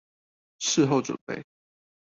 [0.57, 1.45] 事後準備